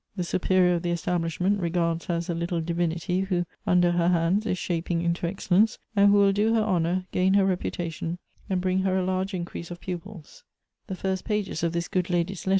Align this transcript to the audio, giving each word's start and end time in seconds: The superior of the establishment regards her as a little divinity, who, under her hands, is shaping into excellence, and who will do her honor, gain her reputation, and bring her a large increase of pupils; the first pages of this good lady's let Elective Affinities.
The 0.15 0.23
superior 0.23 0.73
of 0.73 0.81
the 0.81 0.89
establishment 0.89 1.59
regards 1.61 2.05
her 2.05 2.15
as 2.15 2.27
a 2.27 2.33
little 2.33 2.59
divinity, 2.59 3.19
who, 3.19 3.45
under 3.67 3.91
her 3.91 4.07
hands, 4.07 4.47
is 4.47 4.57
shaping 4.57 5.03
into 5.03 5.27
excellence, 5.27 5.77
and 5.95 6.07
who 6.09 6.17
will 6.17 6.31
do 6.33 6.55
her 6.55 6.63
honor, 6.63 7.05
gain 7.11 7.35
her 7.35 7.45
reputation, 7.45 8.17
and 8.49 8.59
bring 8.61 8.79
her 8.79 8.97
a 8.97 9.05
large 9.05 9.35
increase 9.35 9.69
of 9.69 9.79
pupils; 9.79 10.43
the 10.87 10.95
first 10.95 11.23
pages 11.23 11.61
of 11.61 11.73
this 11.73 11.87
good 11.87 12.09
lady's 12.09 12.09
let 12.09 12.17
Elective 12.17 12.41
Affinities. 12.41 12.49